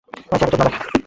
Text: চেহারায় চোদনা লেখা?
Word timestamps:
চেহারায় 0.29 0.51
চোদনা 0.51 0.65
লেখা? 0.67 0.79